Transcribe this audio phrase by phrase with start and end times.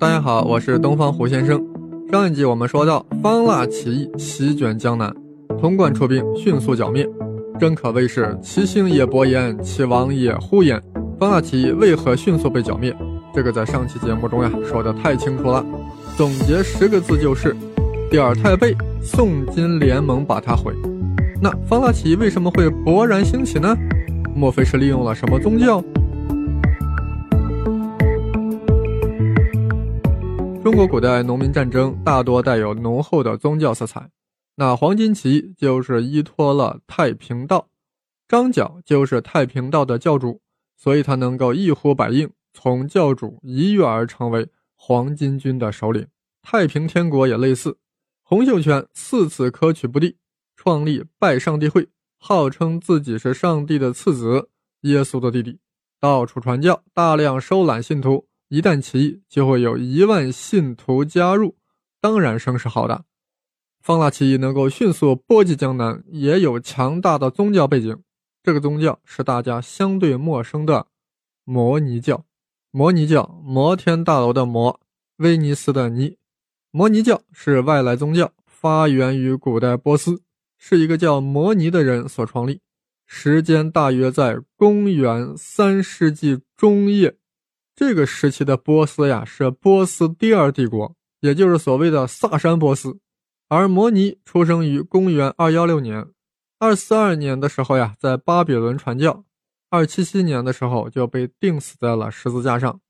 [0.00, 1.62] 大家好，我是东方胡先生。
[2.10, 5.14] 上一集我们说到方腊起义席卷江南，
[5.60, 7.06] 潼关出兵迅速剿灭，
[7.58, 10.82] 真可谓是其兴也勃焉，其亡也忽焉。
[11.18, 12.96] 方腊起义为何迅速被剿灭？
[13.34, 15.62] 这个在上期节目中呀说的太清楚了。
[16.16, 17.54] 总结十个字就是：
[18.10, 20.72] 点儿太背，宋金联盟把它毁。
[21.42, 23.76] 那方腊起义为什么会勃然兴起呢？
[24.34, 25.84] 莫非是利用了什么宗教？
[30.70, 34.08] 中国古代农民战争大多带有浓厚的宗教色彩，
[34.54, 37.66] 那黄巾起义就是依托了太平道，
[38.28, 40.40] 张角就是太平道的教主，
[40.76, 46.06] 所以他能够一呼百应，从教主一跃而成为黄巾军的首领。
[46.40, 47.76] 太平天国也类似，
[48.22, 50.18] 洪秀全四次科举不第，
[50.54, 54.48] 创立拜上帝会，号称自己是上帝的次子，
[54.82, 55.58] 耶稣的弟弟，
[55.98, 58.28] 到处传教，大量收揽信徒。
[58.50, 61.56] 一旦起义，就会有一万信徒加入，
[62.00, 63.04] 当然声势浩大。
[63.80, 68.02] 方腊起义能够迅速波及江南，也有强大的宗教背景。
[68.42, 70.88] 这个宗教是大家相对陌生的
[71.44, 72.24] 摩尼教。
[72.72, 74.80] 摩尼教，摩天大楼的摩，
[75.18, 76.16] 威尼斯的尼。
[76.72, 80.22] 摩尼教是外来宗教，发源于古代波斯，
[80.58, 82.60] 是一个叫摩尼的人所创立，
[83.06, 87.19] 时间大约在公元三世纪中叶。
[87.74, 92.98] 这个时期的波斯呀，是波斯第二帝国，也就是所谓的萨珊波斯。
[93.48, 96.06] 而摩尼出生于公元二幺六年，
[96.58, 99.24] 二四二年的时候呀，在巴比伦传教，
[99.70, 102.80] 二七七年的时候就被钉死在了十字架上。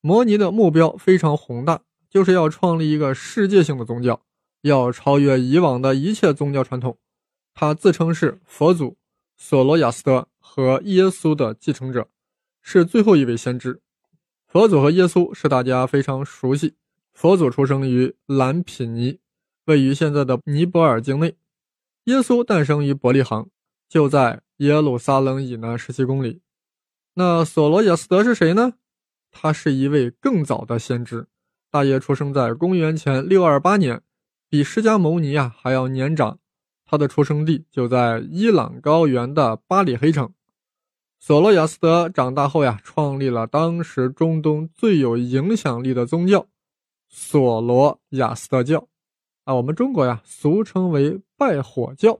[0.00, 4.22] 摩尼的目标非常宏大，就是要创立一个世界性的宗教，
[4.62, 6.98] 要超越以往的一切宗教传统。
[7.52, 8.96] 他自称是佛祖
[9.36, 12.08] 索罗亚斯德和耶稣的继承者，
[12.62, 13.80] 是最后一位先知。
[14.52, 16.74] 佛祖和耶稣是大家非常熟悉。
[17.12, 19.20] 佛祖出生于兰匹尼，
[19.66, 21.36] 位于现在的尼泊尔境内；
[22.06, 23.48] 耶稣诞生于伯利恒，
[23.88, 26.40] 就在耶路撒冷以南十七公里。
[27.14, 28.72] 那索罗亚斯德是谁呢？
[29.30, 31.28] 他是一位更早的先知，
[31.70, 34.02] 大约出生在公元前六二八年，
[34.48, 36.40] 比释迦牟尼啊还要年长。
[36.84, 40.32] 他的出生地就在伊朗高原的巴里黑城。
[41.22, 46.46] 索罗亚斯德长大后呀，创立了当时中东最有影响力的宗教——
[47.08, 48.88] 索罗亚斯德教。
[49.44, 52.18] 啊，我们中国呀，俗称为拜火教，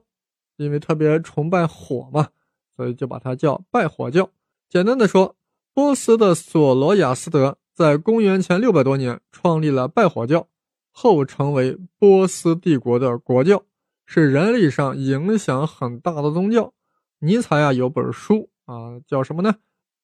[0.55, 2.29] 因为特别崇拜火嘛，
[2.75, 4.29] 所以就把它叫拜火教。
[4.69, 5.35] 简单的说，
[5.73, 10.47] 波斯的索罗亚斯德在公元前六百多年创立了拜火教，
[10.91, 13.63] 后成为波斯帝国的国教，
[14.05, 16.71] 是人类上影响很大的宗教。
[17.17, 18.50] 尼采啊，有本书。
[18.71, 19.55] 啊，叫什么呢？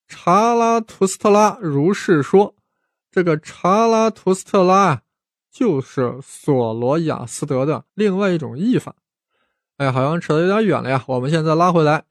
[0.08, 2.54] 查拉图斯特拉如是说。
[3.10, 5.02] 这个查拉图斯特拉
[5.50, 8.96] 就是索罗亚斯德的另外一种译法。
[9.78, 11.04] 哎，好像扯得有点远了呀。
[11.08, 12.04] 我们现在拉回来，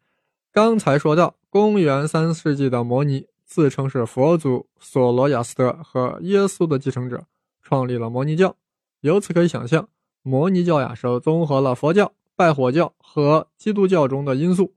[0.50, 7.24] 刚才说到公元三世纪的摩尼自称是佛祖索罗亚斯德和耶稣的继承者，
[7.62, 8.56] 创立了摩尼教。
[9.00, 9.88] 由此可以想象，
[10.22, 14.72] 摩尼教呀是综合了佛教、拜火教和基督教中的因素。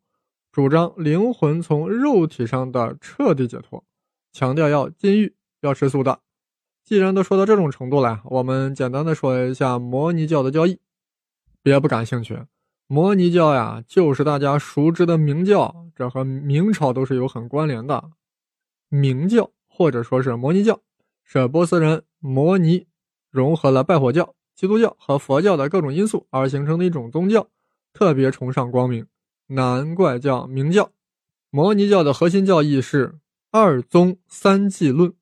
[0.52, 3.84] 主张灵魂从肉体上的彻底解脱，
[4.32, 6.20] 强调要禁欲、要吃素的。
[6.84, 10.80] 既然都说到这种程度了，我们简单的说一下摩尼教的教义。
[11.62, 12.42] 别不感兴趣，
[12.88, 18.12] 摩尼教呀，就是大家熟知的明教，这和明朝都是有很关联的。
[18.88, 20.80] 明教或者说是摩尼教，
[21.24, 22.88] 是波斯人摩尼
[23.30, 27.48] 融合了拜火教、基督教和佛教的各种因素而形成的一种宗教，
[27.94, 29.06] 特别崇尚光明。
[29.52, 30.92] 难怪叫明教，
[31.50, 33.18] 摩尼教的核心教义是
[33.50, 35.14] 二宗三纪论。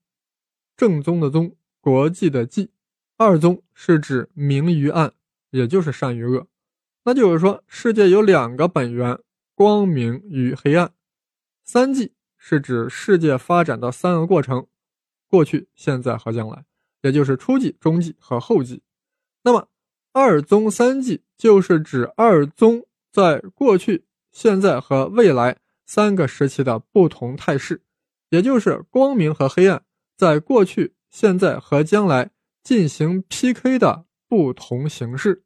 [0.76, 2.70] 正宗的宗，国际的纪，
[3.16, 5.14] 二宗是指明与暗，
[5.52, 6.46] 也就是善与恶。
[7.04, 9.18] 那就是说，世界有两个本源，
[9.56, 10.92] 光明与黑暗。
[11.64, 14.68] 三纪是指世界发展的三个过程，
[15.30, 16.66] 过去、现在和将来，
[17.02, 18.82] 也就是初纪、中纪和后纪。
[19.44, 19.70] 那么，
[20.12, 24.04] 二宗三纪就是指二宗在过去。
[24.32, 27.82] 现在和未来三个时期的不同态势，
[28.30, 29.84] 也就是光明和黑暗
[30.16, 32.32] 在过去、现在和将来
[32.64, 35.44] 进行 PK 的不同形式。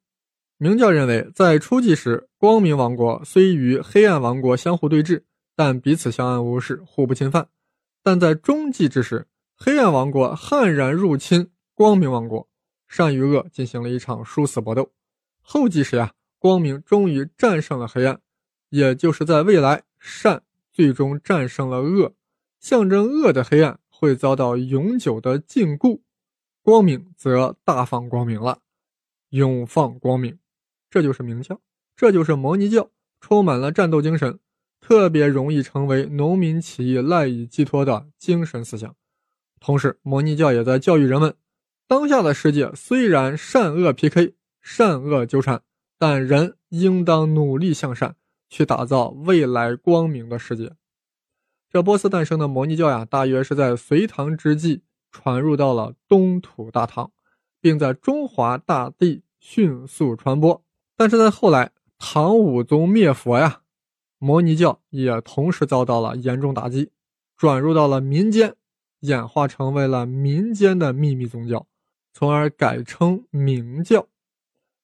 [0.57, 5.23] 明教认为，在初纪时，光明王国虽与黑暗王国相互对峙，
[5.55, 7.45] 但彼此相安无事，互不侵犯；
[8.03, 12.47] 但在中纪之时，黑暗王国悍然入侵光明王国，
[12.87, 14.91] 善与恶进行了一场殊死搏斗。
[15.41, 18.19] 后纪时呀，光明终于战胜了黑暗。
[18.71, 22.13] 也就是在未来，善最终战胜了恶，
[22.59, 25.99] 象征恶的黑暗会遭到永久的禁锢。
[26.63, 28.59] 光明则大放光明了，
[29.29, 30.39] 永放光明，
[30.89, 31.59] 这就是明教，
[31.95, 32.89] 这就是摩尼教，
[33.19, 34.39] 充满了战斗精神，
[34.79, 38.95] 特别容易成为农民起义赖以寄托的精神思想。
[39.59, 41.35] 同时，摩尼教也在教育人们：
[41.87, 45.61] 当下的世界虽然善恶 PK、善恶纠缠，
[45.97, 48.15] 但人应当努力向善，
[48.51, 50.73] 去打造未来光明的世界。
[51.69, 57.11] 这波斯诞生的摩尼教呀，大约是在隋唐之际传入到了东土大唐，
[57.61, 60.63] 并在中华大地迅速传播。
[60.97, 63.61] 但是在后来，唐武宗灭佛呀，
[64.19, 66.91] 摩尼教也同时遭到了严重打击，
[67.37, 68.55] 转入到了民间，
[68.99, 71.65] 演化成为了民间的秘密宗教，
[72.13, 74.07] 从而改称明教。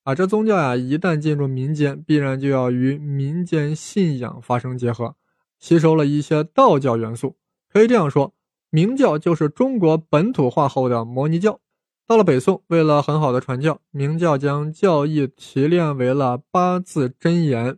[0.08, 5.18] 啊，这宗教呀，一旦进入民间，必然就要与民间信仰发生结合。
[5.60, 7.36] 吸收了一些道教元素，
[7.70, 8.34] 可以这样说，
[8.70, 11.60] 明教就是中国本土化后的摩尼教。
[12.06, 17.78] 到了北宋，为了很好的传教，明教将教义提炼为了八字真言：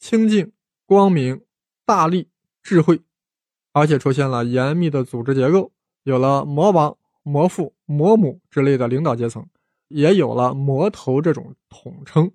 [0.00, 0.50] 清净、
[0.84, 1.42] 光明、
[1.86, 2.28] 大力、
[2.60, 3.02] 智慧，
[3.72, 5.70] 而且出现了严密的组织结构，
[6.02, 9.46] 有了魔王、魔父、魔母之类的领导阶层，
[9.92, 12.30] 也有了魔头这种统称。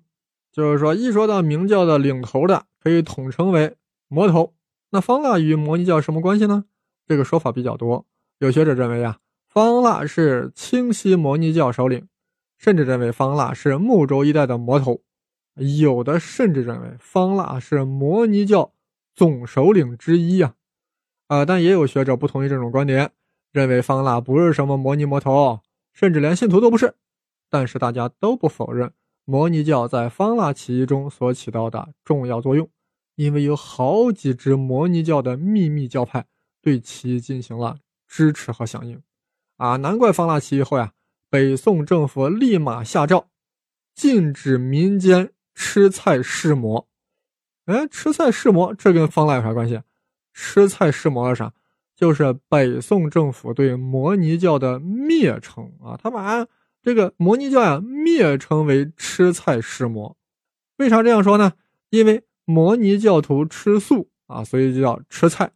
[0.50, 3.76] 就是说，一说到明教的领头的，可以统称为
[4.08, 4.54] 魔头。
[4.90, 6.64] 那方腊与摩尼教什么关系呢？
[7.06, 8.06] 这个说法比较多。
[8.38, 9.18] 有学者认为啊，
[9.48, 12.08] 方腊是清溪摩尼教首领，
[12.56, 15.02] 甚至认为方腊是睦州一带的魔头。
[15.56, 18.72] 有的甚至认为方腊是摩尼教
[19.14, 20.54] 总首领之一啊。
[21.26, 23.12] 啊，但也有学者不同意这种观点，
[23.52, 25.60] 认为方腊不是什么摩尼魔头，
[25.92, 26.94] 甚至连信徒都不是。
[27.50, 28.92] 但是大家都不否认
[29.24, 32.68] 摩尼教在方腊起义中所起到的重要作用。
[33.14, 36.24] 因为有好几支摩尼教的秘密教派
[36.62, 39.02] 对起义进行了支持和响应，
[39.56, 40.92] 啊，难怪方腊起义后呀，
[41.28, 43.26] 北宋政府立马下诏
[43.92, 46.86] 禁止民间吃菜试魔。
[47.64, 49.82] 哎，吃菜试魔，这跟方腊有啥关系？
[50.32, 51.52] 吃菜试魔是啥？
[51.96, 56.46] 就是北宋政府对摩尼教的蔑称啊，他把
[56.82, 60.16] 这个摩尼教呀蔑称为吃菜食魔。
[60.76, 61.52] 为啥这样说呢？
[61.90, 62.24] 因为。
[62.50, 65.50] 摩尼教徒吃素啊，所以就叫吃菜。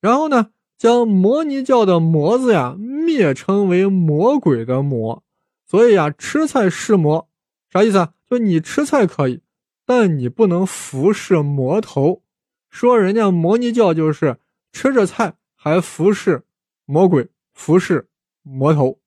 [0.00, 5.22] 然后呢，将摩尼教的“魔”字呀，蔑称为魔鬼的“魔”。
[5.68, 7.28] 所以啊，吃菜是魔，
[7.70, 8.14] 啥意思啊？
[8.26, 9.42] 就你吃菜可以，
[9.84, 12.22] 但你不能服侍魔头。
[12.70, 14.38] 说人家摩尼教就是
[14.72, 16.44] 吃着菜还服侍
[16.86, 18.08] 魔鬼，服侍
[18.42, 18.98] 魔头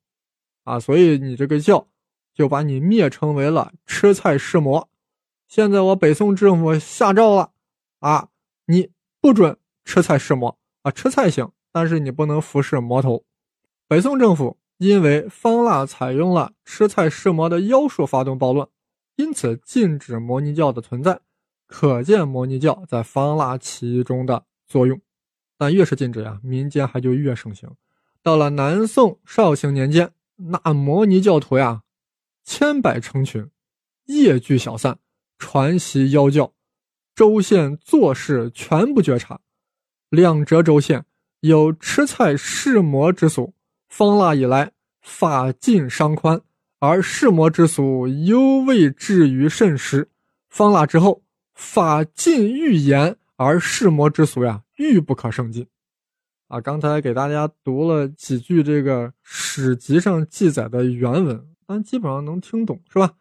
[0.68, 1.88] 啊，所以你这个教
[2.34, 4.90] 就把你灭称为了吃菜是魔。
[5.48, 7.52] 现在我北宋政府下诏了，
[8.00, 8.28] 啊，
[8.66, 8.90] 你
[9.22, 13.24] 不准吃菜试魔啊，吃菜行，但是你不能服侍魔头。
[13.88, 18.68] 北宋政府因为方腊采用了吃菜试魔的妖术发动暴乱，
[19.16, 21.22] 因此禁止摩尼教的存在，
[21.66, 25.00] 可见摩尼教在方腊起义中的作用。
[25.58, 27.70] 但越是禁止呀，民间还就越盛行。
[28.22, 31.82] 到了南宋绍兴年间，那摩尼教徒呀，
[32.44, 33.50] 千百成群，
[34.06, 35.00] 夜聚小散。
[35.40, 36.52] 传习妖教，
[37.14, 39.40] 州县做事全不觉察。
[40.10, 41.06] 两浙州县
[41.42, 43.54] 有吃菜试魔之俗，
[43.88, 44.72] 方腊以来
[45.02, 46.42] 法禁伤宽，
[46.80, 50.10] 而试魔之俗犹未至于甚实。
[50.50, 51.22] 方腊之后，
[51.54, 55.68] 法禁愈严，而试魔之俗呀愈不可胜进。
[56.48, 63.16] 啊，刚才给大家读了几句这个史籍上记载的原文，但基本上能听懂，是吧？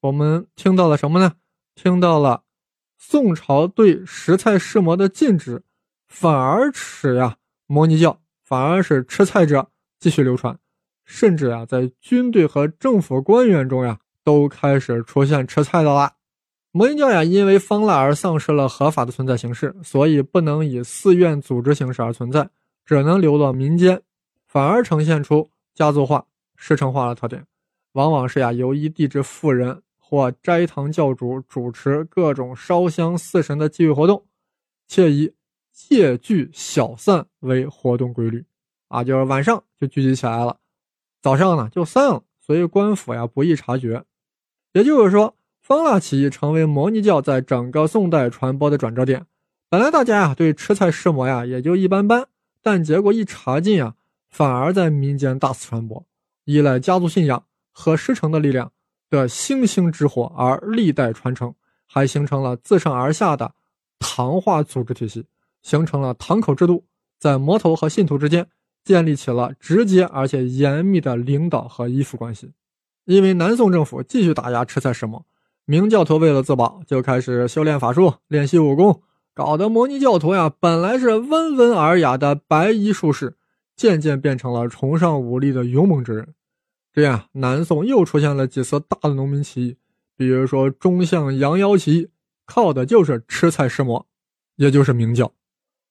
[0.00, 1.34] 我们听到了什么呢？
[1.76, 2.42] 听到了，
[2.98, 5.62] 宋朝对食菜试魔的禁止，
[6.08, 9.70] 反而使呀摩尼教反而是吃菜者
[10.00, 10.58] 继续流传，
[11.04, 16.14] 甚至呀在军队和政府官员中呀都开始出现吃菜的啦。
[16.76, 22.46] 摩尼教呀因为方腊而丧失了合法的存在形式，所以不能以寺院组织形式而存在，
[22.84, 24.02] 只能流落民间，
[24.46, 27.42] 反而呈现出家族化、师承化的特点，
[27.92, 29.82] 往往是呀由一地之富人。
[29.98, 34.24] 或斋堂教主主持各种烧香祀神的祭祀活动，
[34.86, 35.34] 且以
[35.72, 38.44] 借聚小散为活动规律，
[38.86, 40.58] 啊，就是晚上就聚集起来了，
[41.20, 44.04] 早上呢就散了，所以官府呀不易察觉。
[44.74, 45.35] 也就是说，
[45.66, 49.26] 方腊起义成为摩尼教在整个宋代传播的转折点。
[49.68, 52.28] 本来大家呀对吃菜试魔呀也就一般般，
[52.62, 53.96] 但结果一查禁啊，
[54.28, 56.06] 反而在民间大肆传播，
[56.44, 57.42] 依赖家族信仰
[57.72, 58.70] 和师承的力量。
[59.10, 61.52] 的星星之火而历代传承，
[61.84, 63.52] 还形成了自上而下的
[63.98, 65.26] 堂化组织体系，
[65.62, 66.84] 形成了堂口制度，
[67.18, 68.46] 在魔头和信徒之间
[68.84, 72.52] 建立起了直接而且严密的领导和依附关系。
[73.04, 75.24] 因为南宋政府继续打压吃菜食魔，
[75.68, 79.02] 明教徒为了自保，就开始修炼法术、练习武功，
[79.34, 83.36] 搞得摩尼教徒呀，本来是温文尔雅的白衣术士，
[83.74, 86.34] 渐渐变成了崇尚武力的勇猛之人。
[86.92, 89.76] 这样，南宋又出现了几次大的农民起义，
[90.16, 92.08] 比如说中向杨妖起义，
[92.46, 94.06] 靠的就是吃菜食魔，
[94.54, 95.32] 也就是明教。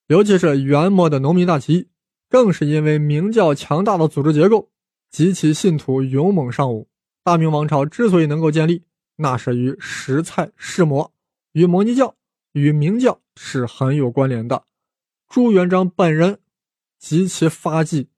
[0.08, 1.88] 尤其是元末的农民大起义。
[2.28, 4.70] 更是因为明教强大的组织结构
[5.12, 6.88] 及其信徒勇猛尚武，
[7.24, 8.82] 大明王朝之所以能够建立，
[9.16, 11.12] 那是与食菜食魔、
[11.54, 12.16] 与摩尼教、
[12.54, 14.64] 与明教是很有关联的。
[15.28, 16.40] 朱元璋本人
[17.00, 18.10] 及其发迹，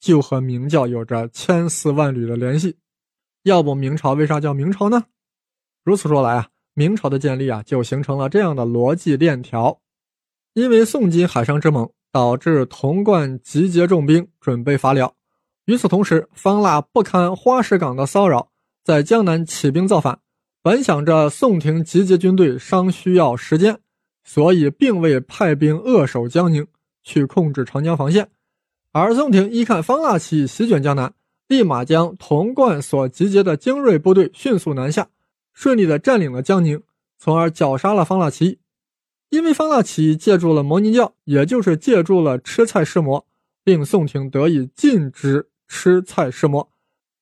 [0.00, 2.76] 就和明教有着千丝万缕的联系。
[3.42, 5.04] 要不明朝为啥叫明朝呢？
[5.84, 9.80] 如此说来啊，明朝的建立啊，就形成了这样的逻辑链条：
[10.54, 11.90] 因为宋金海上之盟。
[12.12, 15.14] 导致童贯集结重兵准备伐辽。
[15.66, 18.50] 与此同时，方腊不堪花石港的骚扰，
[18.82, 20.18] 在江南起兵造反。
[20.66, 23.78] 本想着宋廷集结军队尚需要时间，
[24.24, 26.66] 所以并未派兵扼守江宁，
[27.04, 28.28] 去控制长江防线。
[28.90, 31.14] 而宋廷一看方腊起义席卷江南，
[31.46, 35.06] 立马将童贯所集结的精锐部队迅速南下，
[35.54, 36.82] 顺利的占领了江宁，
[37.16, 38.58] 从而绞杀了方腊起义。
[39.28, 43.24] 因为方腊起义借助了摩尼教，也就是借助了吃菜食魔，
[43.62, 46.68] 令宋廷得以禁止吃菜食魔，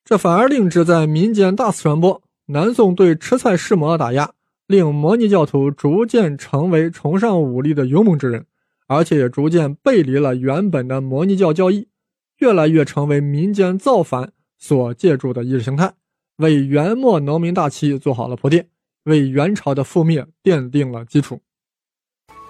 [0.02, 2.22] 这反而令之在民间大肆传播。
[2.46, 4.30] 南宋对吃菜食魔的打压，
[4.66, 8.44] 令摩尼教徒逐渐成为崇尚武力的勇猛之人，
[8.86, 11.88] 而且也逐渐背离了原本的摩尼教教义，
[12.38, 15.94] 越来越成为民间造反所借助的意识形态，
[16.36, 18.68] 为元末农民大起义做好了铺垫，
[19.04, 21.40] 为元朝的覆灭奠定了基础。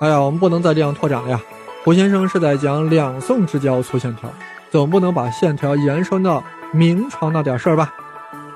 [0.00, 1.40] 哎呀，我们不能再这样拓展了呀！
[1.84, 4.28] 胡先生是在讲两宋之交粗线条，
[4.70, 7.94] 总不能把线条延伸到明朝那点事儿吧？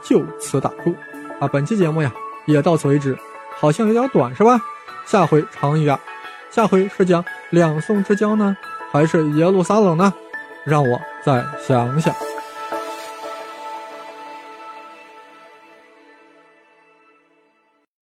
[0.02, 0.95] 就此打住
[1.40, 1.47] 啊！
[1.47, 2.12] 本期节目呀，
[2.47, 3.16] 也到此为止，
[3.59, 4.61] 好像有点短是吧？
[5.07, 5.99] 下回长一点，
[6.50, 8.57] 下回是讲两宋之交呢，
[8.90, 10.12] 还是耶路撒冷呢？
[10.64, 12.14] 让我再想想。